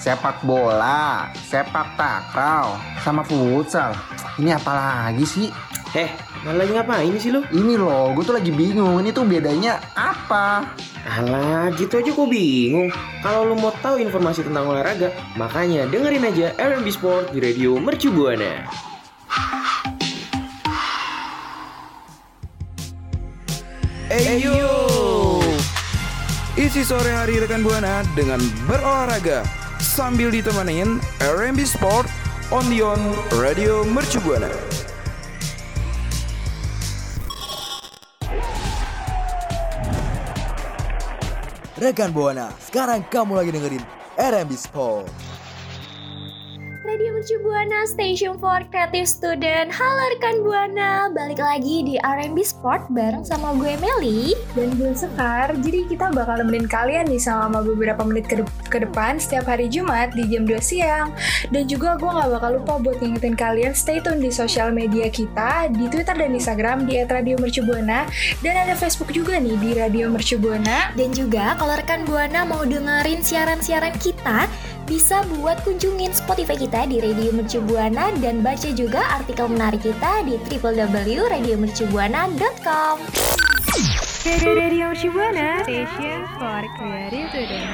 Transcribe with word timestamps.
sepak 0.00 0.40
bola, 0.48 1.28
sepak 1.44 1.92
takraw, 1.94 2.80
sama 3.04 3.20
futsal. 3.20 3.92
Ini 4.40 4.56
apa 4.56 4.72
lagi 4.72 5.28
sih? 5.28 5.48
Eh, 5.92 6.08
malah 6.40 6.64
lagi 6.64 6.72
ngapain 6.72 7.14
sih 7.20 7.28
lu? 7.28 7.44
Ini 7.52 7.76
loh, 7.76 8.16
gue 8.16 8.24
tuh 8.24 8.32
lagi 8.32 8.48
bingung. 8.48 9.04
Ini 9.04 9.12
tuh 9.12 9.28
bedanya 9.28 9.76
apa? 9.92 10.64
Alah, 11.04 11.68
gitu 11.76 12.00
aja 12.00 12.08
kok 12.08 12.28
bingung. 12.32 12.88
Kalau 13.20 13.44
lu 13.44 13.54
mau 13.60 13.76
tahu 13.84 14.00
informasi 14.00 14.48
tentang 14.48 14.72
olahraga, 14.72 15.12
makanya 15.36 15.84
dengerin 15.92 16.24
aja 16.24 16.46
RMB 16.56 16.88
Sport 16.88 17.24
di 17.36 17.38
Radio 17.44 17.76
Mercu 17.76 18.08
Buana. 18.08 18.64
Eyo 24.10 24.58
Isi 26.58 26.82
sore 26.82 27.14
hari 27.14 27.38
rekan 27.38 27.62
Buana 27.62 28.02
dengan 28.18 28.42
berolahraga 28.66 29.59
Sambil 29.90 30.30
ditemenin 30.30 31.02
RMB 31.18 31.66
Sport 31.66 32.06
on 32.54 32.62
the 32.70 32.78
on 32.78 33.02
Radio 33.42 33.82
Mercu 33.82 34.22
Buana 34.22 34.46
Rekan 41.74 42.14
Buana, 42.14 42.54
sekarang 42.62 43.02
kamu 43.10 43.34
lagi 43.34 43.50
dengerin 43.50 43.82
RMB 44.14 44.54
Sport. 44.54 45.29
Radio 46.80 47.12
Mercu 47.12 47.36
Buana 47.44 47.84
Station 47.84 48.40
for 48.40 48.64
Creative 48.72 49.04
Student 49.04 49.68
Halo 49.68 50.16
rekan 50.16 50.40
Buana 50.40 51.12
Balik 51.12 51.36
lagi 51.36 51.84
di 51.84 52.00
R&B 52.00 52.40
Sport 52.40 52.88
bareng 52.88 53.20
sama 53.20 53.52
gue 53.60 53.76
Meli 53.76 54.32
dan 54.56 54.72
gue 54.80 54.88
Sekar. 54.96 55.52
Jadi 55.60 55.92
kita 55.92 56.08
bakal 56.08 56.40
nemenin 56.40 56.64
kalian 56.64 57.04
nih 57.04 57.20
selama 57.20 57.60
beberapa 57.60 58.00
menit 58.00 58.32
ke, 58.32 58.40
de- 58.40 58.56
ke 58.72 58.80
depan 58.80 59.20
setiap 59.20 59.52
hari 59.52 59.68
Jumat 59.68 60.16
di 60.16 60.24
jam 60.32 60.48
2 60.48 60.56
siang. 60.56 61.12
Dan 61.52 61.68
juga 61.68 62.00
gue 62.00 62.08
gak 62.08 62.30
bakal 62.40 62.50
lupa 62.56 62.74
buat 62.80 62.96
ngingetin 62.96 63.36
kalian 63.36 63.72
stay 63.76 64.00
tune 64.00 64.24
di 64.24 64.32
sosial 64.32 64.72
media 64.72 65.12
kita 65.12 65.68
di 65.68 65.84
Twitter 65.92 66.16
dan 66.16 66.32
Instagram 66.32 66.88
di 66.88 66.96
@radiomercubuana 67.04 68.08
dan 68.40 68.54
ada 68.56 68.72
Facebook 68.72 69.12
juga 69.12 69.36
nih 69.36 69.56
di 69.60 69.70
Radio 69.76 70.08
Mercubuana. 70.08 70.96
Dan 70.96 71.12
juga 71.12 71.60
kalau 71.60 71.76
rekan 71.76 72.08
Buana 72.08 72.48
mau 72.48 72.64
dengerin 72.64 73.20
siaran-siaran 73.20 73.92
kita 74.00 74.48
bisa 74.90 75.22
buat 75.38 75.62
kunjungin 75.62 76.10
Spotify 76.10 76.58
kita 76.58 76.90
di 76.90 76.98
Radio 76.98 77.30
Mercu 77.30 77.62
Buana 77.62 78.10
dan 78.18 78.42
baca 78.42 78.74
juga 78.74 79.22
artikel 79.22 79.46
menarik 79.46 79.86
kita 79.86 80.26
di 80.26 80.34
www.radiomercubuana.com. 80.50 82.98
Radio 84.26 84.90
Shibuana 84.90 85.62
Station 85.62 86.26
for 86.34 86.66
Creative 86.74 87.30
Student. 87.30 87.70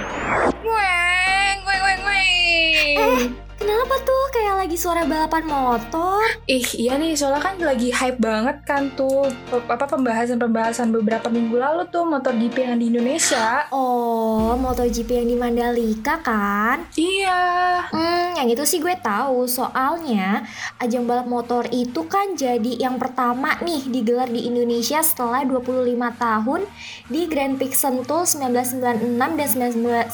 Weng, 0.61 1.59
weng, 1.65 1.83
weng, 1.83 2.03
weng. 2.05 3.46
Kenapa 3.67 3.99
tuh 4.07 4.25
kayak 4.31 4.63
lagi 4.63 4.79
suara 4.79 5.03
balapan 5.03 5.43
motor? 5.43 6.23
Ih, 6.47 6.63
iya 6.79 6.95
nih, 7.03 7.19
soalnya 7.19 7.43
kan 7.51 7.59
lagi 7.59 7.91
hype 7.91 8.23
banget 8.23 8.63
kan 8.63 8.95
tuh 8.95 9.27
apa 9.51 9.91
pembahasan-pembahasan 9.91 10.95
beberapa 10.95 11.27
minggu 11.27 11.59
lalu 11.59 11.83
tuh 11.91 12.07
MotoGP 12.07 12.63
yang 12.63 12.79
di 12.79 12.95
Indonesia. 12.95 13.67
Oh, 13.75 14.55
MotoGP 14.55 15.19
yang 15.19 15.27
di 15.27 15.35
Mandalika 15.35 16.23
kan? 16.23 16.87
Iya. 16.95 17.43
Hmm, 17.91 18.39
yang 18.39 18.47
itu 18.47 18.63
sih 18.63 18.79
gue 18.79 18.95
tahu. 19.03 19.51
Soalnya 19.51 20.47
ajang 20.79 21.11
balap 21.11 21.27
motor 21.27 21.67
itu 21.75 22.07
kan 22.07 22.39
jadi 22.39 22.79
yang 22.79 23.03
pertama 23.03 23.59
nih 23.67 23.83
digelar 23.91 24.31
di 24.31 24.47
Indonesia 24.47 25.03
setelah 25.03 25.43
25 25.43 25.91
tahun 26.15 26.63
di 27.11 27.27
Grand 27.27 27.59
Prix 27.59 27.83
Sentul 27.83 28.31
1996 28.31 29.35
dan 29.35 29.49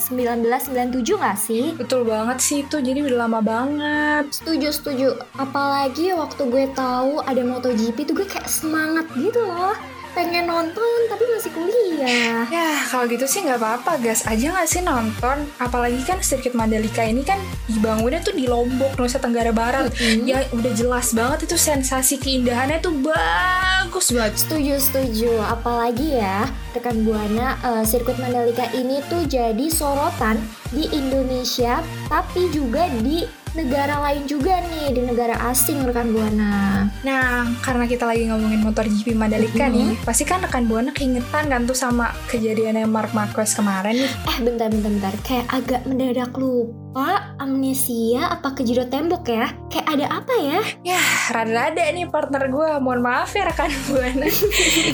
1997 0.00 1.20
nggak 1.20 1.36
sih? 1.36 1.76
Betul 1.76 2.08
banget 2.08 2.40
sih 2.40 2.64
itu, 2.64 2.80
jadi 2.80 3.04
udah 3.04 3.28
lama 3.28 3.41
banget. 3.42 4.30
Setuju, 4.32 4.68
setuju. 4.70 5.08
Apalagi 5.36 6.14
waktu 6.14 6.42
gue 6.48 6.64
tahu 6.72 7.20
ada 7.26 7.42
MotoGP 7.42 8.08
tuh 8.08 8.14
gue 8.16 8.26
kayak 8.26 8.48
semangat 8.48 9.10
gitu 9.18 9.42
loh. 9.42 9.74
Pengen 10.12 10.44
nonton 10.44 10.98
tapi 11.08 11.24
masih 11.32 11.50
kuliah. 11.56 12.44
Ya, 12.52 12.84
kalau 12.92 13.08
gitu 13.08 13.24
sih 13.24 13.48
nggak 13.48 13.56
apa-apa, 13.56 13.96
gas 13.96 14.28
aja 14.28 14.52
nggak 14.52 14.68
sih 14.68 14.84
nonton. 14.84 15.48
Apalagi 15.56 16.04
kan 16.04 16.20
sirkuit 16.20 16.52
Mandalika 16.52 17.00
ini 17.00 17.24
kan 17.24 17.40
dibangunnya 17.64 18.20
tuh 18.20 18.36
di 18.36 18.44
Lombok, 18.44 19.00
Nusa 19.00 19.16
Tenggara 19.16 19.56
Barat. 19.56 19.88
Mm-mm. 19.96 20.28
Ya 20.28 20.44
udah 20.52 20.72
jelas 20.76 21.16
banget 21.16 21.48
itu 21.48 21.56
sensasi 21.56 22.20
keindahannya 22.20 22.84
tuh 22.84 22.92
bagus 23.00 24.12
banget. 24.12 24.36
Setuju, 24.36 24.74
setuju. 24.76 25.32
Apalagi 25.48 26.20
ya, 26.20 26.44
rekan 26.76 27.08
Buana, 27.08 27.56
eh, 27.64 27.84
sirkuit 27.88 28.20
Mandalika 28.20 28.68
ini 28.76 29.00
tuh 29.08 29.24
jadi 29.24 29.66
sorotan 29.72 30.36
di 30.76 30.92
Indonesia, 30.92 31.80
tapi 32.12 32.52
juga 32.52 32.84
di 33.00 33.24
negara 33.52 34.00
lain 34.00 34.24
juga 34.24 34.64
nih, 34.64 34.96
di 34.96 35.02
negara 35.04 35.36
asing 35.46 35.84
rekan 35.84 36.08
Buana. 36.08 36.88
Nah, 37.02 37.44
karena 37.60 37.84
kita 37.84 38.04
lagi 38.04 38.24
ngomongin 38.24 38.64
motor 38.64 38.84
GP 38.84 39.12
Mandalika 39.12 39.68
Mhm. 39.68 39.72
nih, 39.72 39.88
pasti 40.00 40.24
kan 40.24 40.40
rekan 40.40 40.64
Buana 40.64 40.88
keingetan 40.90 41.46
kan 41.46 41.62
tuh 41.62 41.76
sama 41.76 42.16
kejadiannya 42.26 42.88
Mark 42.88 43.12
Marquez 43.12 43.52
kemarin 43.52 43.96
nih. 43.98 44.08
Eh, 44.08 44.36
bentar, 44.40 44.72
bentar, 44.72 44.88
bentar. 44.88 45.14
Kayak 45.20 45.46
agak 45.52 45.80
mendadak 45.84 46.32
lupa, 46.32 47.36
amnesia 47.36 48.32
apa 48.32 48.56
kejedot 48.56 48.88
tembok 48.88 49.28
ya? 49.28 49.52
Kayak 49.68 49.86
ada 49.90 50.06
apa 50.16 50.34
ya? 50.34 50.58
Ya, 50.82 51.02
rada-rada 51.28 51.84
nih 51.86 52.08
partner 52.08 52.48
gue. 52.48 52.70
Mohon 52.80 53.00
maaf 53.04 53.36
ya 53.36 53.44
rekan 53.44 53.68
Buana. 53.86 54.32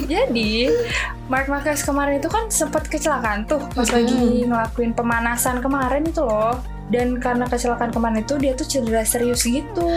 Jadi, 0.04 0.66
Mark 1.26 1.46
Marquez 1.46 1.82
kemarin 1.82 2.18
itu 2.18 2.26
kan 2.26 2.48
sempat 2.48 2.90
kecelakaan 2.90 3.46
tuh 3.46 3.62
pas 3.70 3.86
lagi 3.86 4.42
ngelakuin 4.42 4.92
pemanasan 4.92 5.62
kemarin 5.62 6.02
itu 6.02 6.26
loh. 6.26 6.58
Dan 6.88 7.20
karena 7.20 7.44
kecelakaan 7.44 7.92
kemarin 7.92 8.24
itu 8.24 8.40
dia 8.40 8.56
tuh 8.56 8.64
cedera 8.64 9.04
serius 9.04 9.44
gitu. 9.44 9.88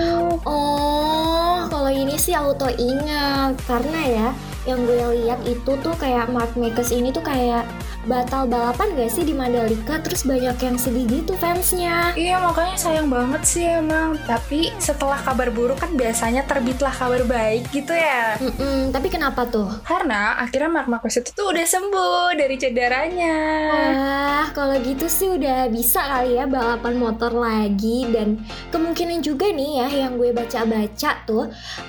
Oh, 0.44 1.58
kalau 1.72 1.92
ini 1.92 2.20
sih 2.20 2.36
auto 2.36 2.68
ingat 2.68 3.56
karena 3.64 4.00
ya 4.04 4.28
yang 4.68 4.86
gue 4.86 5.26
lihat 5.26 5.42
itu 5.48 5.72
tuh 5.82 5.96
kayak 5.98 6.30
Mark 6.30 6.54
Marquez 6.54 6.94
ini 6.94 7.10
tuh 7.10 7.24
kayak 7.26 7.66
batal 8.10 8.50
balapan 8.50 8.98
gak 8.98 9.12
sih 9.14 9.22
di 9.22 9.34
Mandalika 9.38 10.02
terus 10.02 10.26
banyak 10.26 10.58
yang 10.58 10.78
sedih 10.78 11.06
gitu 11.06 11.38
fansnya. 11.38 12.18
Iya 12.18 12.42
makanya 12.42 12.78
sayang 12.78 13.08
banget 13.14 13.42
sih 13.46 13.66
emang. 13.66 14.18
Tapi 14.26 14.74
setelah 14.82 15.22
kabar 15.22 15.54
buruk 15.54 15.78
kan 15.78 15.94
biasanya 15.94 16.42
terbitlah 16.50 16.94
kabar 16.94 17.22
baik 17.26 17.70
gitu 17.70 17.94
ya. 17.94 18.42
Mm-mm, 18.42 18.90
tapi 18.90 19.14
kenapa 19.14 19.46
tuh? 19.46 19.70
Karena 19.86 20.42
akhirnya 20.42 20.70
Mark 20.74 20.90
Marquez 20.90 21.22
itu 21.22 21.30
tuh 21.30 21.54
udah 21.54 21.66
sembuh 21.66 22.34
dari 22.34 22.56
cederanya. 22.58 23.38
Wah, 23.70 24.46
kalau 24.52 24.76
gitu 24.82 25.06
sih 25.06 25.30
udah 25.30 25.70
bisa 25.70 26.02
kali 26.02 26.42
ya 26.42 26.50
balapan 26.50 26.98
motor 26.98 27.32
lagi 27.38 28.10
dan 28.10 28.42
kemungkinan 28.74 29.22
juga 29.22 29.46
nih 29.54 29.86
ya 29.86 29.88
yang 30.08 30.18
gue 30.18 30.34
baca-baca 30.34 31.12
tuh 31.30 31.46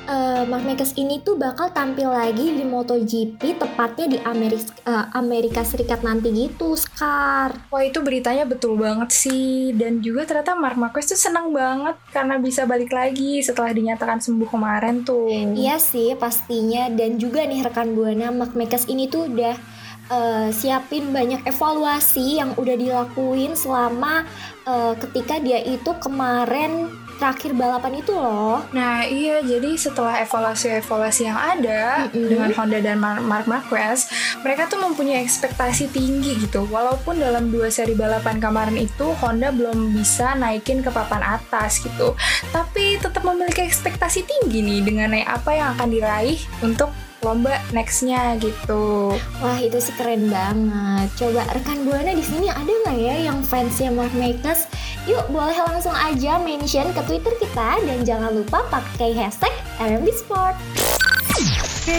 eh, 0.07 0.43
Mark 0.45 0.65
Marquez 0.69 0.93
ini 1.01 1.25
tuh 1.25 1.41
bakal 1.41 1.73
tampil 1.73 2.13
lagi 2.13 2.53
di 2.53 2.65
MotoGP 2.67 3.41
tepatnya 3.57 4.07
di 4.13 4.19
Amerika, 4.23 5.09
Amerika 5.17 5.65
Serikat 5.65 6.02
nanti 6.03 6.35
gitu, 6.35 6.75
Scar. 6.77 7.55
Wah 7.71 7.83
itu 7.83 7.99
beritanya 8.03 8.45
betul 8.45 8.79
banget 8.79 9.11
sih. 9.15 9.73
Dan 9.73 10.03
juga 10.03 10.29
ternyata 10.29 10.59
Mark 10.59 10.79
Marquez 10.79 11.09
tuh 11.09 11.19
senang 11.19 11.55
banget 11.55 11.97
Karena 12.11 12.37
bisa 12.43 12.69
balik 12.69 12.93
lagi 12.93 13.41
setelah 13.41 13.73
dinyatakan 13.73 14.21
sembuh 14.21 14.49
kemarin 14.51 15.07
tuh. 15.07 15.31
Iya 15.57 15.79
sih 15.79 16.15
pastinya. 16.19 16.91
Dan 16.93 17.17
juga 17.17 17.47
nih 17.47 17.65
rekan 17.65 17.95
buana 17.95 18.29
Mark 18.35 18.53
Marquez 18.59 18.85
ini 18.91 19.09
tuh 19.09 19.31
udah 19.31 19.55
eh, 20.11 20.49
siapin 20.53 21.15
banyak 21.15 21.47
evaluasi 21.47 22.43
yang 22.43 22.53
udah 22.59 22.77
dilakuin 22.77 23.57
selama 23.57 24.27
eh, 24.67 24.95
ketika 24.99 25.41
dia 25.41 25.63
itu 25.63 25.95
kemarin 26.03 26.91
terakhir 27.23 27.55
balapan 27.55 28.03
itu 28.03 28.11
loh. 28.11 28.67
Nah 28.75 29.07
iya 29.07 29.39
jadi 29.47 29.79
setelah 29.79 30.19
evaluasi-evaluasi 30.27 31.23
yang 31.31 31.39
ada 31.39 32.11
Mm-mm. 32.11 32.27
Dengan 32.27 32.51
Honda 32.59 32.83
dan 32.83 32.99
Mar- 32.99 33.23
Mark 33.23 33.47
Marquez 33.47 34.11
Mereka 34.43 34.67
tuh 34.67 34.83
mempunyai 34.83 35.23
ekspektasi 35.23 35.95
tinggi 35.95 36.35
gitu 36.43 36.67
Walaupun 36.67 37.23
dalam 37.23 37.55
dua 37.55 37.71
seri 37.71 37.95
balapan 37.95 38.43
kemarin 38.43 38.75
itu 38.75 39.15
Honda 39.23 39.55
belum 39.55 39.95
bisa 39.95 40.35
naikin 40.35 40.83
ke 40.83 40.91
papan 40.91 41.23
atas 41.23 41.79
gitu 41.79 42.19
Tapi 42.51 42.99
tetap 42.99 43.23
memiliki 43.23 43.63
ekspektasi 43.63 44.27
tinggi 44.27 44.59
nih 44.65 44.81
Dengan 44.83 45.11
apa 45.23 45.55
yang 45.55 45.79
akan 45.79 45.89
diraih 45.93 46.41
untuk 46.65 46.91
lomba 47.23 47.55
nextnya 47.71 48.35
gitu 48.43 49.15
Wah 49.39 49.59
itu 49.59 49.79
sih 49.79 49.95
keren 49.95 50.27
banget. 50.31 51.09
Coba 51.19 51.47
rekan 51.55 51.87
buana 51.87 52.13
di 52.15 52.23
sini 52.23 52.51
ada 52.51 52.67
nggak 52.67 52.99
ya 52.99 53.15
yang 53.31 53.39
fansnya 53.43 53.95
Mark 53.95 54.11
Marquez? 54.15 54.67
Yuk 55.07 55.31
boleh 55.31 55.55
langsung 55.55 55.95
aja 55.95 56.39
mention 56.43 56.91
ke 56.95 57.01
Twitter 57.07 57.35
kita 57.43 57.79
dan 57.83 57.99
jangan 58.07 58.35
lupa 58.35 58.63
pakai 58.71 59.15
hashtag 59.15 59.51
RMB 59.79 60.07
Sport. 60.15 60.57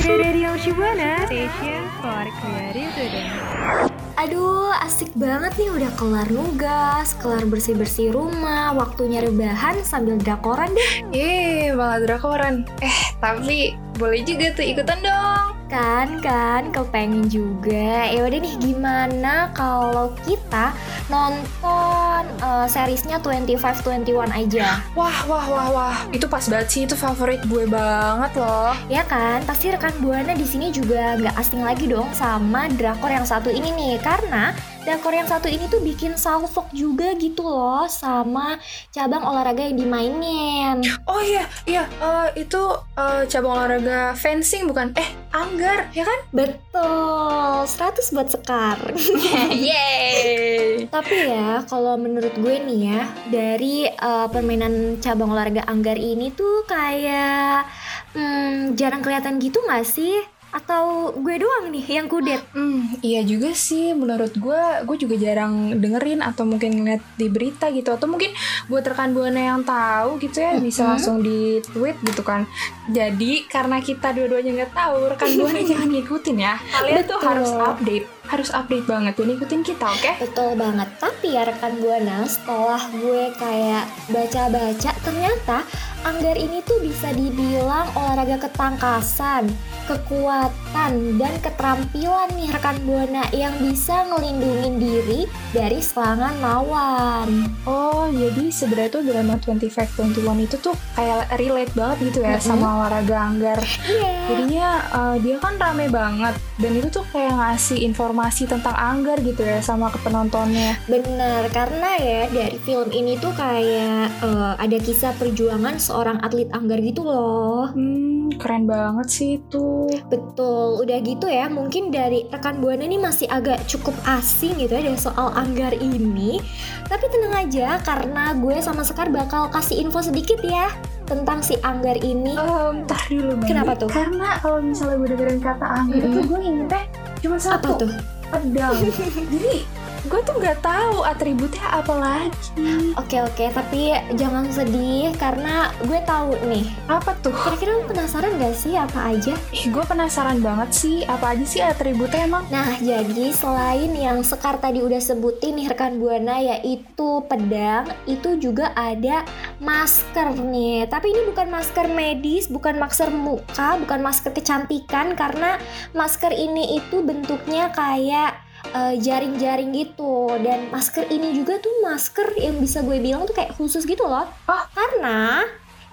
Radio 0.07 0.55
Shibuana 0.55 1.27
Station 1.27 1.83
for 1.99 2.23
Creative. 2.39 3.92
Aduh, 4.13 4.69
asik 4.85 5.09
banget 5.17 5.57
nih 5.57 5.73
udah 5.73 5.91
kelar 5.97 6.29
nugas, 6.29 7.17
kelar 7.17 7.49
bersih-bersih 7.49 8.13
rumah, 8.13 8.69
waktunya 8.77 9.25
rebahan 9.25 9.81
sambil 9.81 10.21
drakoran 10.21 10.69
deh. 10.69 10.93
Yeay, 11.09 11.73
malah 11.73 11.97
drakoran. 11.97 12.61
Eh, 12.85 12.93
Tapi 13.17 13.73
boleh 13.97 14.21
juga 14.21 14.53
tuh 14.53 14.69
ikutan 14.69 15.01
dong. 15.01 15.57
Kan, 15.65 16.21
kan, 16.21 16.69
kepengen 16.69 17.25
juga. 17.25 18.05
Ya 18.05 18.29
udah 18.29 18.37
nih, 18.37 18.53
gimana 18.61 19.49
kalau 19.57 20.13
kita 20.21 20.69
nonton 21.09 22.02
eh, 22.21 22.67
seriesnya 22.69 23.17
2521 23.17 24.29
aja? 24.29 24.83
Wah, 24.93 25.17
wah, 25.25 25.45
wah, 25.49 25.67
wah. 25.73 25.97
Itu 26.13 26.29
pas 26.29 26.45
banget 26.45 26.67
sih, 26.69 26.81
itu 26.85 26.93
favorit 26.93 27.41
gue 27.49 27.65
banget 27.65 28.37
loh. 28.37 28.77
Ya 28.87 29.01
kan, 29.07 29.41
pasti 29.49 29.73
rekan 29.73 29.97
buana 30.03 30.37
di 30.37 30.45
sini 30.45 30.69
juga 30.69 31.17
nggak 31.17 31.35
asing 31.39 31.65
lagi 31.65 31.89
dong 31.89 32.09
sama 32.13 32.69
drakor 32.69 33.09
yang 33.09 33.25
satu 33.25 33.49
ini 33.49 33.73
nih, 33.73 33.93
karena 34.03 34.53
drakor 34.83 35.15
yang 35.15 35.27
satu 35.27 35.47
ini 35.47 35.63
tuh 35.71 35.79
bikin 35.79 36.19
salfok 36.19 36.67
juga 36.75 37.15
gitu 37.15 37.47
loh 37.47 37.87
sama 37.87 38.59
cabang 38.91 39.23
olahraga 39.23 39.63
yang 39.63 39.79
dimainin. 39.79 40.83
Oh 41.07 41.23
iya, 41.23 41.47
iya, 41.63 41.83
eh, 41.87 42.43
itu 42.43 42.59
eh, 42.99 43.23
cabang 43.31 43.55
olahraga 43.55 44.11
fencing 44.19 44.67
bukan? 44.67 44.91
Eh, 44.99 45.09
anggar, 45.31 45.87
ya 45.95 46.03
kan? 46.03 46.19
Betul, 46.35 47.63
100 47.63 48.11
buat 48.11 48.27
Sekar. 48.27 48.79
Yeay! 49.67 50.83
Tapi 50.91 51.15
ya, 51.31 51.63
kalau 51.63 51.95
menurut 51.95 52.35
gue 52.35 52.55
nih 52.59 52.79
ya, 52.91 53.01
dari 53.31 53.87
eh, 53.87 54.27
permainan 54.27 54.99
cabang 54.99 55.31
olahraga 55.31 55.63
anggar 55.63 55.95
ini 55.95 56.35
tuh 56.35 56.67
kayak 56.67 57.71
hmm, 58.19 58.75
jarang 58.75 58.99
kelihatan 58.99 59.39
gitu 59.39 59.63
nggak 59.63 59.87
sih? 59.87 60.42
Atau 60.53 60.83
gue 61.17 61.35
doang 61.35 61.67
nih 61.67 61.81
yang 61.91 62.05
kudet? 62.05 62.45
Hmm, 62.53 62.93
iya 63.01 63.21
juga 63.21 63.51
sih. 63.51 63.91
Menurut 63.91 64.31
gue, 64.31 64.53
gue 64.85 64.97
juga 64.99 65.15
jarang 65.17 65.53
dengerin 65.75 66.21
atau 66.21 66.45
mungkin 66.45 66.77
ngeliat 66.77 67.01
di 67.17 67.27
berita 67.27 67.67
gitu. 67.67 67.89
Atau 67.89 68.05
mungkin 68.05 68.29
buat 68.65 68.85
rekan 68.85 69.11
buana 69.11 69.41
yang 69.51 69.61
tahu 69.61 70.21
gitu 70.21 70.37
ya, 70.37 70.55
bisa 70.55 70.85
Mhm. 70.85 70.89
langsung 70.89 71.17
di 71.19 71.39
tweet 71.65 71.97
gitu 71.99 72.21
kan. 72.21 72.45
Jadi 72.85 73.49
karena 73.49 73.81
kita 73.81 74.13
dua-duanya 74.13 74.51
nggak 74.55 74.73
tahu, 74.73 75.09
rekan 75.09 75.29
buana 75.33 75.59
jangan 75.73 75.89
ngikutin 75.89 76.37
ya. 76.37 76.53
Kalian 76.61 77.01
tuh 77.01 77.17
Betul. 77.17 77.27
harus 77.27 77.51
update, 77.51 78.05
harus 78.23 78.49
update 78.51 78.85
banget 78.85 79.13
dan 79.15 79.29
ikutin 79.31 79.61
kita, 79.63 79.85
oke? 79.89 80.11
Betul 80.21 80.49
banget. 80.53 80.87
Tapi 80.95 81.27
ya 81.29 81.41
rekan 81.43 81.73
buana, 81.77 82.17
setelah 82.23 82.81
gue 82.93 83.23
kayak 83.35 83.83
baca-baca, 84.07 84.91
ternyata 85.01 85.57
anggar 86.03 86.35
ini 86.35 86.59
tuh 86.61 86.79
bisa 86.79 87.11
dibilang 87.11 87.87
olahraga 87.95 88.35
ketangkasan, 88.39 89.47
kekuatan, 89.87 90.91
dan 91.15 91.33
keterampilan 91.39 92.29
nih 92.35 92.51
rekan 92.51 92.77
buana 92.83 93.23
yang 93.31 93.55
bisa 93.59 94.03
ngelindungin 94.07 94.79
diri 94.79 95.21
dari 95.51 95.79
serangan 95.79 96.35
lawan. 96.39 97.47
Oh, 97.63 98.07
jadi 98.07 98.51
sebenarnya 98.51 98.91
tuh 98.91 99.03
drama 99.03 99.35
2521 99.39 100.43
itu 100.43 100.55
tuh 100.59 100.75
kayak 100.93 101.31
relate 101.35 101.73
banget 101.73 101.97
gitu 102.11 102.19
ya 102.21 102.35
Mhm. 102.35 102.43
sama 102.43 102.67
olahraga 102.79 103.17
anggar. 103.19 103.59
Iya. 103.83 104.13
Jadinya 104.25 104.67
eh, 104.85 105.15
dia 105.19 105.35
kan 105.37 105.55
rame 105.55 105.87
banget 105.87 106.35
dan 106.55 106.71
itu 106.73 106.87
tuh 106.89 107.05
kayak 107.09 107.33
ngasih 107.33 107.79
informasi 107.83 108.45
tentang 108.45 108.73
anggar 108.73 109.19
gitu 109.19 109.41
ya 109.41 109.59
sama 109.59 109.87
ke 109.87 109.99
penontonnya. 109.99 110.75
Bener, 110.85 111.47
karena 111.49 111.89
ya 111.95 112.21
dari 112.27 112.57
film 112.59 112.89
ini 112.89 113.15
tuh 113.15 113.31
kayak 113.33 114.11
eh, 114.19 114.53
ada 114.57 114.77
kisah 114.77 115.15
perjuangan 115.15 115.75
seorang 115.93 116.17
atlet 116.19 116.49
anggar 116.49 116.81
gitu 116.81 117.05
loh. 117.05 117.69
Hmm, 117.69 118.33
keren 118.35 118.65
banget 118.65 119.07
sih 119.07 119.29
itu. 119.37 119.85
Betul, 120.09 120.81
udah 120.81 120.97
gitu 120.99 121.29
ya 121.29 121.45
mungkin 121.45 121.87
dari 121.87 122.25
rekan 122.27 122.57
Buana 122.57 122.81
ini 122.81 122.97
masih 122.97 123.29
agak 123.29 123.61
cukup 123.65 123.93
asing 124.09 124.57
gitu 124.57 124.73
ya 124.73 124.81
dari 124.81 124.97
soal 124.97 125.29
anggar 125.31 125.69
ini 125.71 126.41
Tapi 126.83 127.05
tenang 127.07 127.35
aja 127.39 127.77
karena 127.79 128.33
gue 128.33 128.57
sama 128.57 128.81
Sekar 128.81 129.07
bakal 129.07 129.47
kasih 129.47 129.79
info 129.79 130.01
sedikit 130.01 130.41
ya 130.41 130.73
tentang 131.03 131.39
si 131.39 131.53
anggar 131.61 131.99
ini 131.99 132.33
Um, 132.33 132.83
ntar 132.83 133.05
dulu. 133.05 133.37
Kenapa 133.43 133.75
tuh? 133.75 133.87
Karena 133.87 134.39
kalau 134.39 134.59
misalnya 134.59 134.97
gue 134.97 135.09
dengerin 135.11 135.39
kata 135.39 135.65
anggar 135.67 136.01
itu 136.01 136.09
Mm-mm. 136.17 136.25
gue 136.25 136.39
ingetnya 136.41 136.83
cuma 137.19 137.35
Apa 137.35 137.45
satu 137.45 137.69
tuh? 137.77 137.91
pedang. 138.27 138.75
Jadi 139.29 139.55
gue 140.03 140.19
tuh 140.27 140.35
nggak 140.35 140.59
tahu 140.59 140.99
atributnya 141.07 141.63
apa 141.71 141.93
lagi. 141.95 142.91
Oke 142.99 143.23
oke, 143.23 143.45
tapi 143.55 143.95
jangan 144.19 144.51
sedih 144.51 145.15
karena 145.15 145.71
gue 145.87 145.99
tahu 146.03 146.35
nih 146.51 146.67
Apa 146.91 147.15
tuh? 147.23 147.31
Kira-kira 147.31 147.79
lu 147.79 147.87
penasaran 147.87 148.35
gak 148.35 148.55
sih 148.55 148.75
apa 148.75 149.15
aja? 149.15 149.33
Ih, 149.55 149.71
gue 149.71 149.83
penasaran 149.87 150.43
banget 150.43 150.69
sih 150.75 150.97
apa 151.07 151.31
aja 151.35 151.45
sih 151.47 151.61
atributnya 151.63 152.27
emang. 152.27 152.43
Nah, 152.51 152.75
jadi 152.83 153.31
selain 153.31 153.95
yang 153.95 154.19
Sekar 154.27 154.59
tadi 154.59 154.83
udah 154.83 154.99
sebutin 154.99 155.55
nih 155.55 155.71
rekan 155.71 155.95
Buana 155.99 156.39
yaitu 156.43 157.23
pedang, 157.31 157.87
itu 158.03 158.35
juga 158.39 158.75
ada 158.75 159.23
masker 159.63 160.35
nih. 160.35 160.85
Tapi 160.91 161.15
ini 161.15 161.21
bukan 161.31 161.47
masker 161.47 161.87
medis, 161.91 162.51
bukan 162.51 162.75
masker 162.75 163.07
muka, 163.07 163.79
bukan 163.79 163.99
masker 164.03 164.35
kecantikan 164.35 165.15
karena 165.15 165.55
masker 165.95 166.35
ini 166.35 166.79
itu 166.79 166.99
bentuknya 166.99 167.71
kayak 167.71 168.42
eh, 168.71 168.95
jaring-jaring 169.01 169.75
gitu 169.75 170.31
dan 170.39 170.71
masker 170.71 171.09
ini 171.11 171.35
juga 171.35 171.59
tuh 171.59 171.73
masker 171.83 172.39
yang 172.39 172.57
bisa 172.63 172.79
gue 172.79 172.97
bilang 173.03 173.27
tuh 173.27 173.35
kayak 173.35 173.55
khusus 173.59 173.83
gitu 173.83 174.07
loh. 174.07 174.27
Oh. 174.47 174.63
Karena 174.71 175.43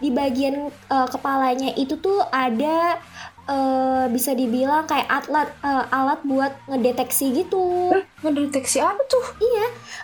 di 0.01 0.09
bagian 0.09 0.71
eh, 0.71 1.09
kepalanya 1.11 1.75
itu 1.77 1.99
tuh 2.01 2.25
ada 2.33 2.97
eh, 3.51 4.05
bisa 4.09 4.33
dibilang 4.33 4.87
kayak 4.89 5.07
alat 5.09 5.51
eh, 5.61 5.85
alat 5.93 6.21
buat 6.25 6.53
ngedeteksi 6.71 7.45
gitu 7.45 7.93
Ngedeteksi 8.25 8.81
apa 8.81 9.03
tuh? 9.09 9.27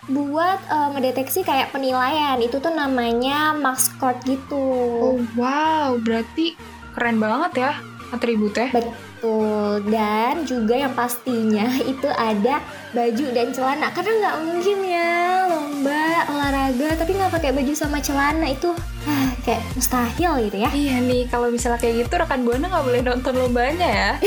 buat 0.07 0.59
eh, 0.69 0.87
ngedeteksi 0.95 1.43
kayak 1.43 1.73
penilaian 1.73 2.37
itu 2.39 2.61
tuh 2.61 2.71
namanya 2.71 3.57
maskot 3.57 4.21
gitu 4.23 4.69
Oh 5.01 5.19
wow, 5.35 5.97
berarti 5.97 6.53
keren 6.93 7.17
banget 7.17 7.51
ya 7.57 7.73
atributnya. 8.09 8.67
betul 8.71 9.81
dan 9.85 10.41
juga 10.43 10.75
yang 10.77 10.93
pastinya 10.93 11.65
itu 11.91 12.07
ada 12.07 12.61
baju 12.89 13.25
dan 13.31 13.47
celana 13.49 13.87
karena 13.89 14.11
nggak 14.15 14.35
mungkin 14.41 14.77
ya 14.81 15.13
lomba 15.47 16.05
olahraga 16.27 16.89
tapi 16.95 17.11
nggak 17.13 17.31
pakai 17.31 17.51
baju 17.51 17.73
sama 17.73 17.97
celana 17.97 18.47
itu 18.47 18.71
ah, 19.03 19.29
kayak 19.41 19.61
mustahil 19.73 20.31
gitu 20.41 20.57
ya 20.57 20.69
Iya 20.69 20.95
nih, 21.01 21.25
kalau 21.25 21.47
misalnya 21.47 21.77
kayak 21.77 22.03
gitu 22.03 22.13
rekan 22.15 22.41
buana 22.41 22.65
nggak 22.65 22.85
boleh 22.85 23.01
nonton 23.01 23.33
lombanya 23.33 23.87
ya. 23.87 24.11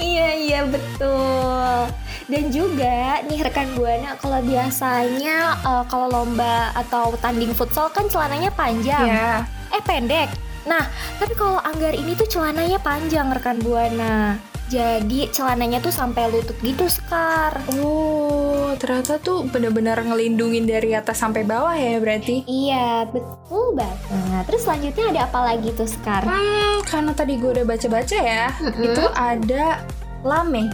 Iya 0.00 0.28
iya 0.36 0.60
betul. 0.64 1.90
Dan 2.28 2.44
juga 2.48 2.96
nih 3.24 3.40
rekan 3.40 3.68
buana 3.72 4.14
kalau 4.16 4.38
biasanya 4.40 5.36
eh, 5.58 5.84
kalau 5.86 6.06
lomba 6.08 6.70
atau 6.72 7.16
tanding 7.16 7.50
futsal 7.50 7.88
kan 7.88 8.06
celananya 8.06 8.50
panjang, 8.50 9.06
Iya. 9.06 9.42
eh 9.70 9.82
pendek. 9.82 10.28
Nah 10.68 10.84
tapi 11.16 11.32
kalau 11.32 11.58
anggar 11.64 11.96
ini 11.96 12.12
tuh 12.12 12.28
celananya 12.28 12.78
panjang 12.78 13.32
rekan 13.32 13.58
buana. 13.64 14.36
Jadi 14.68 15.32
celananya 15.32 15.80
tuh 15.80 15.88
sampai 15.88 16.28
lutut 16.28 16.52
gitu 16.60 16.84
sekar. 16.92 17.56
Oh, 17.80 18.76
ternyata 18.76 19.16
tuh 19.16 19.48
bener-bener 19.48 19.96
ngelindungin 19.96 20.68
dari 20.68 20.92
atas 20.92 21.24
sampai 21.24 21.40
bawah 21.40 21.72
ya 21.72 21.96
berarti. 21.96 22.44
Iya 22.44 23.08
betul 23.08 23.72
banget. 23.72 24.44
Terus 24.44 24.68
selanjutnya 24.68 25.04
ada 25.08 25.20
apa 25.24 25.40
lagi 25.40 25.72
tuh 25.72 25.88
sekar? 25.88 26.20
Hmm, 26.20 26.84
karena 26.84 27.16
tadi 27.16 27.40
gue 27.40 27.48
udah 27.48 27.64
baca-baca 27.64 28.18
ya, 28.20 28.52
Mm-mm. 28.60 28.92
itu 28.92 29.04
ada 29.16 29.80
lame. 30.20 30.68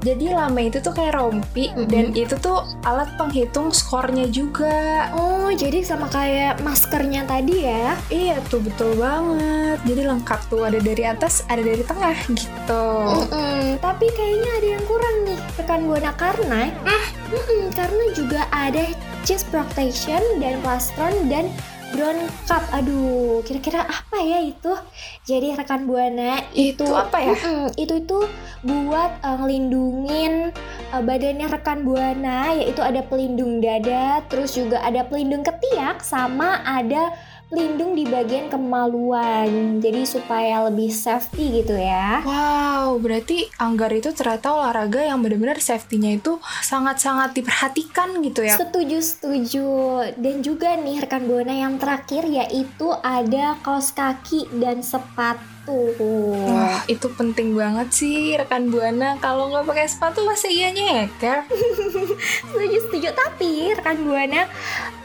Jadi 0.00 0.32
lame 0.32 0.72
itu 0.72 0.80
tuh 0.80 0.96
kayak 0.96 1.20
rompi 1.20 1.68
Mm-mm. 1.76 1.88
dan 1.92 2.16
itu 2.16 2.32
tuh 2.40 2.64
alat 2.88 3.12
penghitung 3.20 3.68
skornya 3.68 4.24
juga. 4.32 5.12
Oh 5.12 5.52
jadi 5.52 5.84
sama 5.84 6.08
kayak 6.08 6.64
maskernya 6.64 7.28
tadi 7.28 7.68
ya? 7.68 7.94
Iya 8.08 8.40
tuh 8.48 8.64
betul 8.64 8.96
banget. 8.96 9.78
Jadi 9.84 10.02
lengkap 10.08 10.40
tuh 10.48 10.64
ada 10.64 10.80
dari 10.80 11.04
atas, 11.04 11.44
ada 11.52 11.60
dari 11.60 11.84
tengah 11.84 12.16
gitu. 12.32 12.86
Mm-mm, 13.28 13.76
tapi 13.84 14.06
kayaknya 14.16 14.50
ada 14.56 14.68
yang 14.80 14.84
kurang 14.88 15.16
nih 15.28 15.40
rekan 15.60 15.80
buana 15.84 16.12
karena 16.16 16.62
Mm-mm, 17.30 17.70
karena 17.76 18.04
juga 18.16 18.48
ada 18.50 18.88
chest 19.22 19.46
protection 19.52 20.20
dan 20.40 20.58
plastron 20.64 21.28
dan 21.28 21.52
ground 21.92 22.30
cup. 22.46 22.62
Aduh, 22.72 23.42
kira-kira 23.42 23.84
apa 23.84 24.18
ya 24.22 24.40
itu? 24.42 24.72
Jadi 25.26 25.54
rekan 25.54 25.84
buana 25.86 26.40
Itu 26.54 26.86
apa 26.94 27.18
ya? 27.20 27.34
Mm-mm, 27.36 27.74
itu 27.76 27.94
itu 28.02 28.18
buat 28.66 29.10
eh, 29.22 29.36
ngelindungin 29.40 30.54
eh, 30.90 31.02
badannya 31.02 31.46
rekan 31.50 31.82
buana 31.86 32.54
yaitu 32.54 32.80
ada 32.80 33.02
pelindung 33.04 33.58
dada, 33.60 34.22
terus 34.30 34.54
juga 34.56 34.80
ada 34.82 35.04
pelindung 35.06 35.42
ketiak 35.42 36.02
sama 36.02 36.62
ada 36.64 37.12
pelindung 37.50 37.98
di 37.98 38.06
bagian 38.06 38.46
kemaluan. 38.46 39.82
Jadi 39.82 40.06
supaya 40.06 40.64
lebih 40.70 40.88
safety 40.94 41.60
gitu 41.60 41.74
ya. 41.74 42.22
Wow, 42.22 43.02
berarti 43.02 43.50
anggar 43.58 43.90
itu 43.90 44.14
ternyata 44.14 44.54
olahraga 44.54 45.02
yang 45.02 45.18
benar-benar 45.20 45.58
safety-nya 45.58 46.22
itu 46.22 46.38
sangat-sangat 46.62 47.34
diperhatikan 47.34 48.22
gitu 48.22 48.46
ya. 48.46 48.54
Setuju, 48.54 48.98
setuju. 49.02 49.68
Dan 50.14 50.46
juga 50.46 50.78
nih 50.78 51.02
rekan 51.02 51.26
Buana 51.26 51.52
yang 51.52 51.76
terakhir 51.76 52.24
yaitu 52.30 52.94
ada 53.02 53.58
kaos 53.60 53.90
kaki 53.90 54.46
dan 54.62 54.80
sepatu. 54.80 55.59
Wah, 55.70 56.82
itu 56.90 57.06
penting 57.14 57.54
banget 57.54 57.88
sih 57.94 58.34
rekan 58.34 58.68
Buana. 58.68 59.16
Kalau 59.22 59.50
nggak 59.54 59.66
pakai 59.66 59.86
sepatu 59.86 60.26
masa 60.26 60.50
iya 60.50 60.74
nyeker? 60.74 61.46
Setuju, 62.50 62.76
setuju. 62.90 63.08
Tapi 63.14 63.72
rekan 63.74 64.02
Buana 64.02 64.50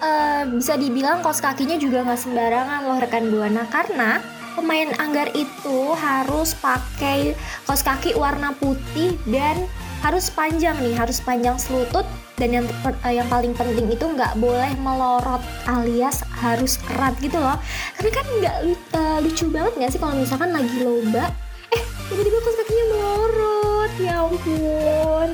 eh, 0.02 0.44
bisa 0.58 0.76
dibilang 0.76 1.22
kaos 1.22 1.40
kakinya 1.40 1.78
juga 1.78 2.02
nggak 2.04 2.22
sembarangan 2.22 2.82
loh 2.90 2.98
rekan 2.98 3.26
Buana 3.30 3.64
karena 3.70 4.20
pemain 4.56 4.90
anggar 4.98 5.30
itu 5.36 5.94
harus 5.94 6.56
pakai 6.58 7.36
kaos 7.68 7.84
kaki 7.84 8.16
warna 8.16 8.56
putih 8.56 9.20
dan 9.28 9.68
harus 10.02 10.30
panjang 10.30 10.78
nih, 10.82 10.96
harus 10.96 11.18
panjang 11.22 11.58
selutut 11.58 12.06
dan 12.36 12.50
yang 12.52 12.66
eh, 13.08 13.14
yang 13.16 13.28
paling 13.32 13.56
penting 13.56 13.88
itu 13.88 14.06
nggak 14.06 14.36
boleh 14.40 14.72
melorot 14.80 15.44
alias 15.68 16.24
harus 16.44 16.80
erat 16.92 17.16
gitu 17.24 17.40
loh. 17.40 17.56
Karena 18.00 18.12
kan 18.12 18.26
nggak 18.40 18.56
eh, 18.72 19.18
lucu 19.24 19.46
banget 19.52 19.74
nggak 19.80 19.92
sih 19.96 20.00
kalau 20.00 20.16
misalkan 20.20 20.52
lagi 20.52 20.78
lomba, 20.84 21.32
eh 21.72 21.84
tiba-tiba 22.12 22.38
kaos 22.44 22.58
kakinya 22.60 22.86
melorot, 22.92 23.92
ya 24.00 24.14
ampun. 24.24 25.30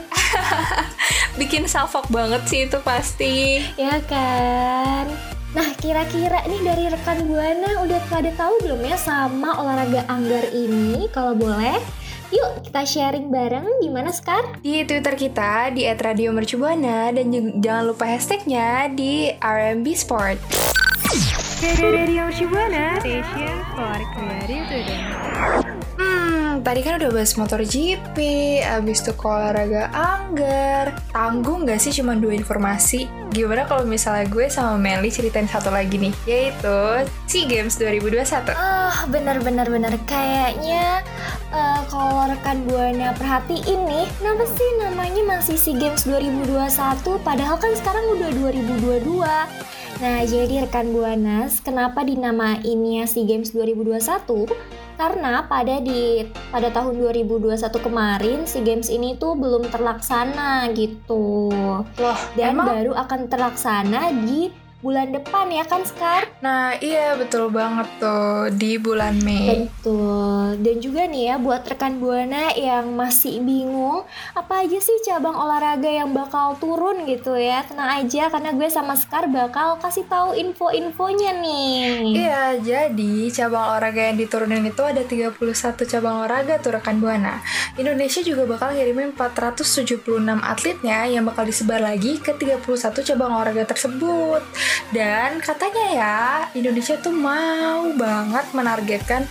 Bikin 1.39 1.65
salfok 1.65 2.05
banget 2.13 2.41
sih 2.45 2.69
itu 2.69 2.77
pasti. 2.85 3.65
Ya 3.75 3.97
kan? 4.05 5.09
Nah, 5.51 5.67
kira-kira 5.83 6.47
nih 6.47 6.61
dari 6.63 6.85
rekan 6.87 7.27
Buana 7.27 7.83
udah 7.83 7.99
pada 8.07 8.31
tahu 8.39 8.55
belum 8.63 8.87
ya 8.87 8.95
sama 8.95 9.59
olahraga 9.59 10.07
anggar 10.07 10.47
ini? 10.55 11.11
Kalau 11.11 11.35
boleh, 11.35 11.75
yuk 12.31 12.63
kita 12.63 12.81
sharing 12.87 13.27
bareng 13.27 13.67
gimana 13.83 14.09
Skar? 14.15 14.57
Di 14.63 14.87
Twitter 14.87 15.15
kita 15.19 15.69
di 15.75 15.83
@radiomercubuana 15.85 17.11
dan 17.11 17.27
jangan 17.59 17.83
lupa 17.91 18.07
hashtagnya 18.07 18.87
di 18.91 19.29
RMB 19.35 19.85
Sport. 19.91 20.39
Radio 21.61 22.25
Shibuana 22.33 22.97
Station 23.03 23.55
for 23.77 23.99
Creative 24.17 24.65
Today. 24.65 25.60
Tadi 26.61 26.85
kan 26.85 27.01
udah 27.01 27.09
bahas 27.09 27.33
motor 27.41 27.65
GP, 27.65 28.17
abis 28.61 29.01
itu 29.01 29.17
olahraga 29.25 29.89
anggar. 29.97 30.93
Tanggung 31.09 31.65
nggak 31.65 31.81
sih 31.81 31.89
cuma 31.89 32.13
dua 32.13 32.37
informasi? 32.37 33.09
Gimana 33.33 33.65
kalau 33.65 33.81
misalnya 33.81 34.29
gue 34.29 34.45
sama 34.45 34.77
Meli 34.77 35.09
ceritain 35.09 35.49
satu 35.49 35.73
lagi 35.73 35.97
nih, 35.97 36.13
yaitu 36.29 36.77
SEA 37.25 37.49
Games 37.49 37.81
2021. 37.81 38.53
Ah, 38.53 39.09
bener-bener 39.09 39.65
bener 39.73 39.97
kayaknya 40.05 41.01
eh, 41.49 41.81
kalau 41.89 42.29
rekan 42.29 42.61
Buana 42.69 43.17
perhatiin 43.17 43.81
nih, 43.89 44.05
kenapa 44.21 44.45
sih 44.45 44.69
namanya 44.85 45.21
masih 45.25 45.57
SEA 45.57 45.81
Games 45.81 46.05
2021 46.05 46.77
padahal 47.25 47.57
kan 47.57 47.73
sekarang 47.73 48.05
udah 48.21 48.29
2022. 48.37 49.01
Nah, 50.01 50.25
jadi 50.29 50.69
rekan 50.69 50.93
Buana, 50.93 51.49
kenapa 51.65 52.05
dinamainnya 52.05 53.09
SEA 53.09 53.25
Games 53.25 53.49
2021? 53.49 54.45
Karena 55.01 55.49
pada 55.49 55.81
di 55.81 56.21
pada 56.53 56.69
tahun 56.69 56.93
2021 57.01 57.57
kemarin 57.81 58.45
SEA 58.45 58.61
Games 58.61 58.85
ini 58.85 59.17
tuh 59.17 59.33
belum 59.33 59.73
terlaksana 59.73 60.69
gitu. 60.77 61.49
Loh, 61.81 62.19
Dan 62.37 62.53
emang? 62.53 62.69
baru 62.69 62.93
akan 62.93 63.25
terlaksana 63.25 64.13
di 64.21 64.53
bulan 64.81 65.13
depan 65.13 65.45
ya 65.53 65.61
kan 65.61 65.85
Skar? 65.85 66.25
Nah, 66.41 66.73
iya 66.81 67.13
betul 67.13 67.53
banget 67.53 67.85
tuh 68.01 68.49
di 68.49 68.81
bulan 68.81 69.13
Mei. 69.21 69.69
Betul. 69.69 70.57
Dan 70.57 70.81
juga 70.81 71.05
nih 71.05 71.23
ya 71.31 71.35
buat 71.37 71.61
rekan 71.69 72.01
Buana 72.01 72.49
yang 72.57 72.97
masih 72.97 73.45
bingung 73.45 74.01
apa 74.33 74.65
aja 74.65 74.81
sih 74.81 74.97
cabang 75.05 75.37
olahraga 75.37 75.85
yang 75.85 76.09
bakal 76.17 76.57
turun 76.57 77.05
gitu 77.05 77.37
ya. 77.37 77.61
Tenang 77.61 78.01
aja 78.01 78.33
karena 78.33 78.57
gue 78.57 78.67
sama 78.73 78.97
Skar 78.97 79.29
bakal 79.29 79.77
kasih 79.77 80.09
tahu 80.09 80.33
info-infonya 80.33 81.37
nih. 81.37 82.17
Iya, 82.17 82.43
jadi 82.57 83.13
cabang 83.29 83.77
olahraga 83.77 84.09
yang 84.09 84.17
diturunin 84.17 84.65
itu 84.65 84.81
ada 84.81 85.05
31 85.05 85.37
cabang 85.85 86.25
olahraga 86.25 86.57
tuh 86.57 86.73
rekan 86.73 86.97
Buana. 86.97 87.37
Indonesia 87.77 88.25
juga 88.25 88.49
bakal 88.49 88.73
ngirimin 88.73 89.13
476 89.13 90.41
atletnya 90.41 91.05
yang 91.05 91.21
bakal 91.21 91.45
disebar 91.45 91.77
lagi 91.77 92.17
ke 92.17 92.33
31 92.33 92.65
cabang 93.05 93.37
olahraga 93.37 93.69
tersebut. 93.69 94.41
Dan 94.91 95.39
katanya 95.39 95.85
ya, 95.91 96.19
Indonesia 96.51 96.95
tuh 96.99 97.15
mau 97.15 97.89
banget 97.95 98.45
menargetkan 98.51 99.23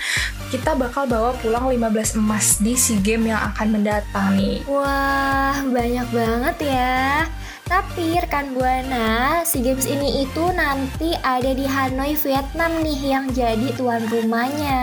kita 0.51 0.75
bakal 0.75 1.07
bawa 1.07 1.31
pulang 1.39 1.71
15 1.71 2.19
emas 2.19 2.59
di 2.59 2.75
SEA 2.75 2.99
Games 2.99 3.31
yang 3.31 3.43
akan 3.55 3.69
mendatang 3.79 4.35
nih. 4.35 4.67
Wah, 4.67 5.63
banyak 5.63 6.09
banget 6.11 6.57
ya. 6.67 7.29
Tapi 7.71 8.19
rekan 8.19 8.51
Buana, 8.51 9.47
SEA 9.47 9.63
Games 9.63 9.87
ini 9.87 10.27
itu 10.27 10.43
nanti 10.59 11.15
ada 11.23 11.55
di 11.55 11.71
Hanoi, 11.71 12.19
Vietnam 12.19 12.83
nih 12.83 12.99
yang 12.99 13.31
jadi 13.31 13.71
tuan 13.79 14.11
rumahnya. 14.11 14.83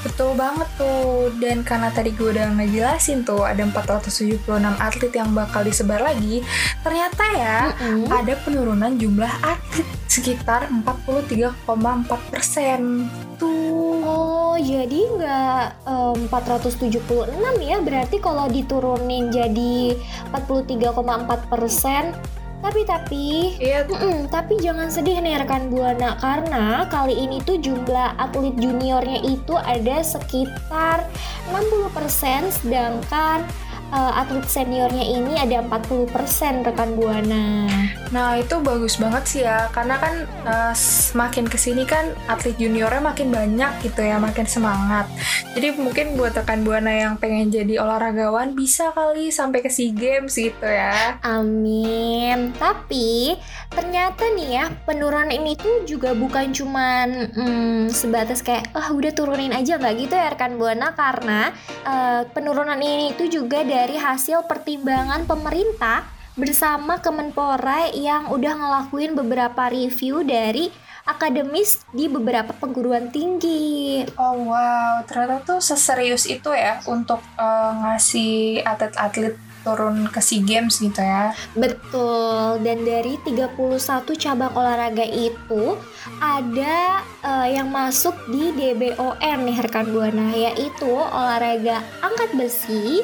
Betul 0.00 0.32
banget 0.32 0.64
tuh. 0.80 1.28
Dan 1.36 1.60
karena 1.60 1.92
tadi 1.92 2.16
gue 2.16 2.32
udah 2.32 2.56
ngejelasin 2.56 3.20
tuh 3.28 3.44
ada 3.44 3.60
476 3.60 4.48
atlet 4.80 5.12
yang 5.12 5.36
bakal 5.36 5.60
disebar 5.60 6.00
lagi, 6.00 6.40
ternyata 6.80 7.24
ya 7.36 7.58
Mm-mm. 7.84 8.08
ada 8.08 8.32
penurunan 8.40 8.96
jumlah 8.96 9.32
atlet 9.44 9.84
sekitar 10.08 10.72
43,4 10.72 12.32
persen. 12.32 13.12
Tuh. 13.36 14.00
Oh, 14.00 14.45
jadi 14.58 15.00
nggak 15.16 15.64
em, 15.86 16.18
476 16.28 17.30
ya? 17.62 17.76
Berarti 17.80 18.16
kalau 18.18 18.48
diturunin 18.50 19.30
jadi 19.30 19.96
43,4 20.32 21.52
persen. 21.52 22.16
Tapi 22.56 22.82
tapi, 22.88 23.52
Iya, 23.60 23.84
mm-mm, 23.84 24.32
tapi 24.32 24.56
jangan 24.58 24.88
sedih 24.88 25.20
nih 25.20 25.38
rekan 25.38 25.68
buana 25.68 26.16
karena 26.18 26.88
kali 26.88 27.14
ini 27.14 27.38
tuh 27.44 27.60
jumlah 27.60 28.16
atlet 28.16 28.56
juniornya 28.58 29.22
itu 29.22 29.54
ada 29.54 30.00
sekitar 30.00 31.04
60% 31.52 32.48
sedangkan 32.50 33.44
eh, 33.92 34.12
atlet 34.18 34.46
seniornya 34.46 35.04
ini 35.04 35.38
ada 35.38 35.62
40% 35.62 36.66
rekan 36.66 36.90
buana. 36.98 37.68
nah 38.14 38.38
itu 38.38 38.62
bagus 38.62 38.96
banget 39.02 39.24
sih 39.26 39.42
ya, 39.42 39.70
karena 39.70 39.98
kan 39.98 40.14
eh, 40.46 40.74
semakin 40.76 41.46
ke 41.46 41.58
sini 41.58 41.86
kan 41.86 42.10
atlet 42.26 42.54
juniornya 42.58 43.02
makin 43.02 43.28
banyak 43.30 43.72
gitu 43.82 44.02
ya, 44.02 44.16
makin 44.18 44.46
semangat. 44.46 45.06
Jadi 45.54 45.76
mungkin 45.78 46.18
buat 46.18 46.34
rekan 46.34 46.62
buana 46.66 46.92
yang 46.92 47.14
pengen 47.18 47.50
jadi 47.50 47.78
olahragawan 47.82 48.52
bisa 48.54 48.90
kali 48.92 49.30
sampai 49.30 49.62
ke 49.62 49.70
SEA 49.70 49.92
Games 49.92 50.34
gitu 50.34 50.66
ya. 50.66 51.18
Amin. 51.22 52.54
Tapi 52.56 53.36
ternyata 53.72 54.24
nih 54.32 54.48
ya 54.62 54.64
penurunan 54.88 55.28
ini 55.28 55.52
tuh 55.58 55.84
juga 55.84 56.16
bukan 56.16 56.54
cuman 56.54 57.28
hmm, 57.34 57.92
sebatas 57.92 58.40
kayak 58.40 58.72
ah 58.72 58.88
udah 58.94 59.12
turunin 59.12 59.52
aja 59.52 59.76
nggak 59.76 59.94
gitu 60.00 60.14
ya 60.16 60.32
rekan 60.32 60.56
buana 60.56 60.96
karena 60.96 61.52
eh, 61.84 62.22
penurunan 62.32 62.78
ini 62.80 63.12
tuh 63.18 63.28
juga 63.28 63.60
dari 63.66 63.75
hasil 64.00 64.48
pertimbangan 64.48 65.28
pemerintah 65.28 66.08
bersama 66.36 67.00
Kemenpora 67.00 67.92
yang 67.92 68.32
udah 68.32 68.52
ngelakuin 68.56 69.12
beberapa 69.12 69.68
review 69.68 70.24
dari 70.24 70.68
akademis 71.06 71.86
di 71.94 72.10
beberapa 72.10 72.52
perguruan 72.52 73.08
tinggi. 73.14 74.02
Oh 74.18 74.50
wow, 74.50 75.00
ternyata 75.06 75.40
tuh 75.46 75.60
seserius 75.62 76.26
itu 76.26 76.50
ya 76.50 76.82
untuk 76.90 77.22
eh, 77.38 77.72
ngasih 77.84 78.60
atlet-atlet 78.66 79.38
turun 79.66 80.06
ke 80.06 80.22
SEA 80.22 80.46
Games 80.46 80.78
gitu 80.78 81.02
ya. 81.02 81.34
Betul, 81.58 82.62
dan 82.62 82.86
dari 82.86 83.18
31 83.26 84.06
cabang 84.14 84.54
olahraga 84.54 85.02
itu 85.02 85.74
ada 86.22 87.02
eh, 87.22 87.48
yang 87.54 87.70
masuk 87.70 88.14
di 88.30 88.54
DBON 88.54 89.38
nih 89.46 89.58
rekan 89.62 89.90
Buana 89.90 90.30
yaitu 90.34 90.90
olahraga 90.90 91.82
angkat 92.02 92.30
besi, 92.34 93.02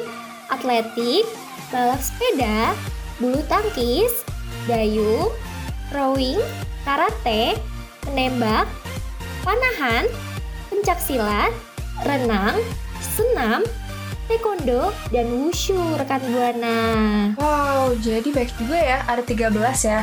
atletik, 0.53 1.25
balap 1.73 1.97
sepeda, 1.97 2.77
bulu 3.17 3.41
tangkis, 3.49 4.21
dayung, 4.69 5.33
rowing, 5.89 6.37
karate, 6.85 7.57
menembak, 8.05 8.69
panahan, 9.41 10.05
pencaksilat, 10.69 11.51
renang, 12.05 12.61
senam, 13.01 13.65
taekwondo, 14.29 14.93
dan 15.09 15.27
wushu 15.29 15.77
rekan 15.97 16.21
Buana. 16.29 16.79
Wow, 17.37 17.97
jadi 17.99 18.29
baik 18.29 18.51
juga 18.61 18.77
ya, 18.77 18.97
ada 19.09 19.21
13 19.25 19.49
ya. 19.83 20.01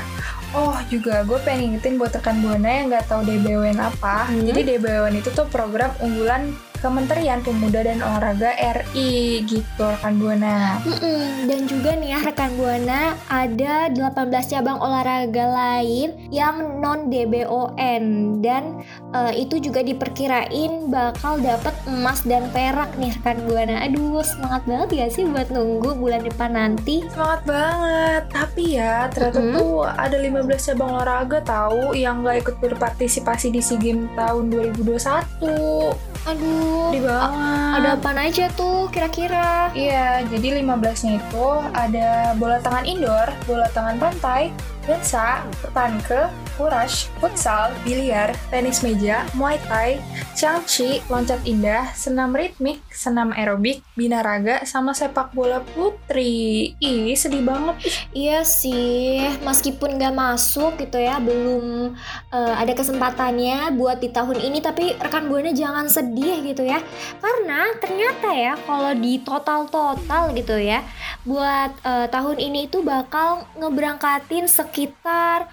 Oh, 0.50 0.74
juga 0.90 1.22
gue 1.22 1.38
pengen 1.46 1.78
ngingetin 1.78 1.94
buat 1.94 2.10
rekan 2.10 2.42
Buana 2.42 2.66
yang 2.66 2.90
nggak 2.90 3.06
tahu 3.06 3.22
DBWN 3.22 3.78
apa. 3.78 4.26
Hmm. 4.26 4.42
Jadi 4.42 4.66
DBWN 4.66 5.22
itu 5.22 5.30
tuh 5.30 5.46
program 5.46 5.94
unggulan 6.02 6.50
Kementerian 6.80 7.44
Pemuda 7.44 7.84
dan 7.84 8.00
Olahraga 8.00 8.56
RI 8.56 9.44
gitu 9.44 9.84
rekan 9.84 10.16
Buana. 10.16 10.80
Mm-mm, 10.84 11.44
Dan 11.46 11.68
juga 11.68 11.92
nih 11.96 12.16
ya 12.16 12.18
rekan 12.24 12.52
Buana 12.56 13.14
ada 13.28 13.92
18 13.92 14.50
cabang 14.50 14.80
olahraga 14.80 15.44
lain 15.52 16.16
yang 16.32 16.80
non 16.80 17.12
DBON 17.12 18.04
dan 18.40 18.80
eh, 19.12 19.32
itu 19.44 19.60
juga 19.60 19.84
diperkirain 19.84 20.88
bakal 20.88 21.36
dapat 21.40 21.76
emas 21.84 22.24
dan 22.24 22.48
perak 22.50 22.90
nih 22.96 23.12
rekan 23.20 23.38
Buana. 23.44 23.84
Aduh 23.84 24.24
semangat 24.24 24.64
banget 24.64 24.90
ya 24.96 25.06
sih 25.12 25.28
buat 25.28 25.52
nunggu 25.52 26.00
bulan 26.00 26.24
depan 26.24 26.56
nanti. 26.56 27.04
Semangat 27.12 27.44
banget. 27.44 28.22
Tapi 28.32 28.64
ya, 28.80 29.06
ternyata 29.12 29.40
Mm-mm. 29.40 29.56
tuh 29.56 29.74
ada 29.84 30.16
15 30.16 30.66
cabang 30.72 30.90
olahraga 30.96 31.38
tahu 31.44 31.92
yang 31.92 32.24
nggak 32.24 32.48
ikut 32.48 32.56
berpartisipasi 32.58 33.52
di 33.52 33.60
SEA 33.60 33.76
Games 33.76 34.08
tahun 34.16 34.48
2021. 34.48 36.09
Aduh, 36.28 36.92
Di 36.92 37.00
bawah. 37.00 37.80
ada 37.80 37.96
apa 37.96 38.12
aja 38.12 38.52
tuh 38.52 38.92
kira-kira? 38.92 39.72
Iya, 39.72 40.26
jadi 40.28 40.60
15-nya 40.60 41.16
itu 41.16 41.46
ada 41.72 42.36
bola 42.36 42.60
tangan 42.60 42.84
indoor, 42.84 43.28
bola 43.48 43.66
tangan 43.72 43.96
pantai, 43.96 44.52
dansa, 44.88 45.46
petanke, 45.62 46.32
kurash, 46.58 47.06
futsal, 47.22 47.70
biliar, 47.86 48.34
tenis 48.50 48.82
meja, 48.82 49.22
muay 49.38 49.60
thai, 49.70 50.00
changchi, 50.34 50.98
loncat 51.06 51.38
indah, 51.46 51.92
senam 51.94 52.34
ritmik, 52.34 52.82
senam 52.90 53.30
aerobik, 53.36 53.86
binaraga, 53.94 54.66
sama 54.66 54.90
sepak 54.90 55.30
bola 55.30 55.62
putri. 55.62 56.74
Ih, 56.82 57.14
sedih 57.14 57.44
banget. 57.46 57.76
Iya 58.10 58.42
sih, 58.42 59.22
meskipun 59.46 60.00
gak 60.00 60.16
masuk 60.16 60.74
gitu 60.82 60.98
ya, 60.98 61.22
belum 61.22 61.94
eh, 62.34 62.54
ada 62.58 62.72
kesempatannya 62.74 63.76
buat 63.78 64.02
di 64.02 64.10
tahun 64.10 64.42
ini, 64.42 64.58
tapi 64.64 64.98
rekan 64.98 65.30
buana 65.30 65.54
jangan 65.54 65.86
sedih 65.86 66.42
gitu 66.42 66.66
ya, 66.66 66.82
karena 67.22 67.72
ternyata 67.78 68.28
ya 68.34 68.54
kalau 68.66 68.92
di 68.96 69.22
total-total 69.22 70.34
gitu 70.34 70.58
ya, 70.58 70.82
buat 71.22 71.70
eh, 71.84 72.06
tahun 72.10 72.36
ini 72.42 72.66
itu 72.66 72.82
bakal 72.82 73.46
ngeberangkatin 73.54 74.50
sekitar 74.50 74.69
738 74.70 75.46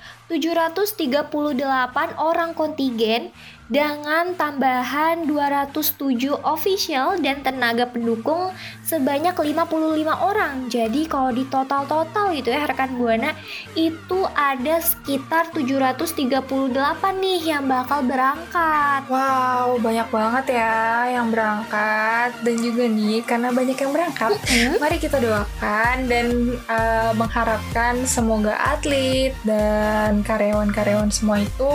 orang 2.17 2.51
kontingen 2.53 3.33
dengan 3.67 4.31
tambahan 4.39 5.27
207 5.27 6.31
official 6.47 7.19
dan 7.19 7.43
tenaga 7.43 7.83
pendukung 7.91 8.55
sebanyak 8.87 9.35
55 9.35 10.07
orang. 10.23 10.71
Jadi 10.71 11.03
kalau 11.11 11.35
di 11.35 11.43
total-total 11.51 12.31
gitu 12.31 12.55
ya 12.55 12.63
rekan 12.63 12.95
Buana 12.95 13.35
itu 13.75 14.23
ada 14.31 14.79
sekitar 14.79 15.51
738 15.51 16.71
nih 17.19 17.39
yang 17.43 17.67
bakal 17.67 18.07
berangkat. 18.07 19.03
Wow, 19.11 19.75
banyak 19.83 20.07
banget 20.07 20.45
ya 20.55 20.75
yang 21.19 21.27
berangkat 21.27 22.31
dan 22.39 22.55
juga 22.63 22.87
nih 22.87 23.19
karena 23.27 23.51
banyak 23.51 23.75
yang 23.75 23.91
berangkat. 23.91 24.31
Hmm? 24.47 24.79
Mari 24.79 24.97
kita 25.03 25.19
doakan 25.19 26.07
dan 26.07 26.55
uh, 26.71 27.11
mengharapkan 27.19 28.07
semoga 28.07 28.55
atlet 28.55 29.35
dan 29.43 30.23
karyawan-karyawan 30.23 31.11
semua 31.11 31.43
itu 31.43 31.71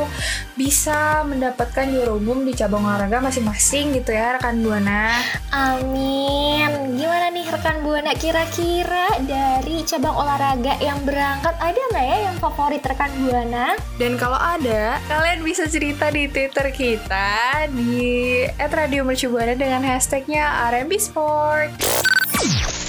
bisa 0.56 1.20
mendapatkan 1.28 1.81
juara 1.88 2.12
umum 2.14 2.46
di 2.46 2.52
cabang 2.54 2.84
olahraga 2.86 3.18
masing-masing 3.18 3.96
gitu 3.98 4.14
ya 4.14 4.38
rekan 4.38 4.62
Buana. 4.62 5.18
Amin. 5.50 6.96
Gimana 6.98 7.32
nih 7.34 7.46
rekan 7.48 7.82
Buana 7.82 8.12
kira-kira 8.14 9.18
dari 9.24 9.82
cabang 9.82 10.14
olahraga 10.14 10.78
yang 10.78 11.02
berangkat 11.02 11.54
ada 11.58 11.80
nggak 11.90 12.06
ya 12.06 12.18
yang 12.30 12.36
favorit 12.38 12.82
rekan 12.84 13.12
Buana? 13.24 13.74
Dan 13.98 14.14
kalau 14.14 14.38
ada, 14.38 15.02
kalian 15.10 15.42
bisa 15.42 15.66
cerita 15.66 16.12
di 16.12 16.30
Twitter 16.30 16.70
kita 16.70 17.66
di 17.72 18.44
@radiomercubuana 18.56 19.58
dengan 19.58 19.82
hashtagnya 19.82 20.70
RMB 20.70 20.92
Sport. 20.98 21.70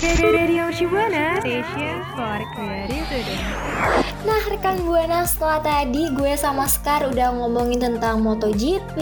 Radio. 0.03 0.63
Nah 4.23 4.41
rekan 4.49 4.79
Buana 4.83 5.23
setelah 5.23 5.59
tadi 5.63 6.09
gue 6.11 6.33
sama 6.35 6.67
Skar 6.67 7.07
udah 7.11 7.31
ngomongin 7.37 7.79
tentang 7.79 8.19
MotoGP 8.23 8.97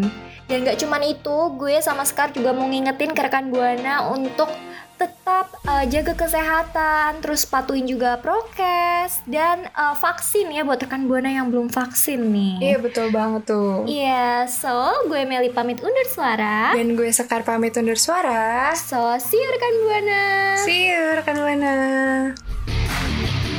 Dan 0.47 0.63
gak 0.67 0.79
cuman 0.83 1.03
itu, 1.07 1.55
gue 1.59 1.79
sama 1.79 2.03
Skar 2.03 2.35
juga 2.35 2.51
mau 2.51 2.67
ngingetin 2.67 3.15
ke 3.15 3.23
rekan 3.23 3.55
Buana 3.55 4.11
untuk 4.11 4.51
tetap 4.97 5.53
eh, 5.69 5.85
jaga 5.93 6.17
kesehatan, 6.17 7.21
terus 7.21 7.45
patuhin 7.45 7.85
juga 7.85 8.19
prokes 8.21 9.23
dan 9.29 9.69
eh, 9.69 9.95
vaksin 9.97 10.49
ya 10.51 10.65
buat 10.65 10.81
rekan 10.81 11.05
Buana 11.07 11.29
yang 11.29 11.53
belum 11.53 11.69
vaksin 11.69 12.21
nih. 12.33 12.55
Iya 12.61 12.77
betul 12.81 13.13
banget 13.13 13.47
tuh. 13.53 13.85
Iya, 13.85 14.49
so 14.49 14.73
gue 15.07 15.23
Meli 15.29 15.53
pamit 15.53 15.85
undur 15.85 16.09
suara. 16.09 16.73
Dan 16.75 16.97
gue 16.97 17.09
Sekar 17.13 17.45
pamit 17.45 17.77
undur 17.77 17.97
suara. 17.97 18.73
So, 18.77 19.17
see 19.21 19.41
you 19.41 19.49
rekan 19.53 19.75
Buana. 19.85 20.25
See 20.65 20.91
you 20.91 21.03
rekan 21.17 21.37
Buana. 21.41 21.75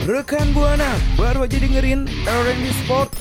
Rekan 0.07 0.47
Buana, 0.55 0.87
baru 1.19 1.43
aja 1.43 1.59
dengerin 1.59 2.07
R&B 2.23 2.63
Sport 2.85 3.11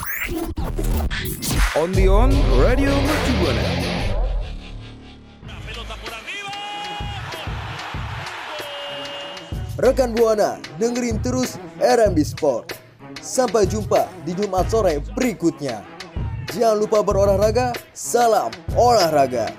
On 1.74 1.90
the 1.92 2.06
On 2.06 2.30
Radio 2.62 2.94
Mercu 2.94 3.32
Buana. 3.42 3.95
Rekan 9.76 10.16
Buana, 10.16 10.56
dengerin 10.80 11.20
terus 11.20 11.60
RMB 11.76 12.16
Sport. 12.24 12.72
Sampai 13.20 13.68
jumpa 13.68 14.08
di 14.24 14.32
Jumat 14.32 14.72
sore 14.72 15.04
berikutnya. 15.12 15.84
Jangan 16.48 16.80
lupa 16.80 17.04
berolahraga, 17.04 17.76
salam 17.92 18.48
olahraga. 18.72 19.52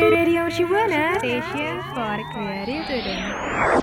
Radio 0.00 0.48
Shibuana 0.48 1.20
Station 1.20 1.84
for 1.92 2.16
Creative 2.32 2.84
Today. 2.88 3.81